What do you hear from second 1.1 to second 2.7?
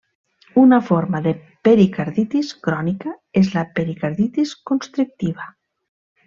de pericarditis